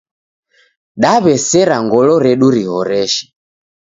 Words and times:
Daw'esera 1.01 1.77
ngolo 1.85 2.13
redu 2.25 2.47
rihoresho. 2.55 3.25